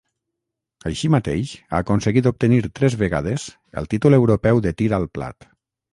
[0.89, 3.45] Així mateix ha aconseguit obtenir tres vegades
[3.83, 5.49] el títol europeu de tir al plat.